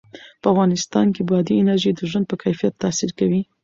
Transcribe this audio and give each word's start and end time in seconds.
په 0.41 0.47
افغانستان 0.53 1.07
کې 1.15 1.21
بادي 1.29 1.53
انرژي 1.57 1.91
د 1.95 2.01
ژوند 2.09 2.25
په 2.29 2.35
کیفیت 2.43 2.73
تاثیر 2.83 3.11
کوي. 3.19 3.41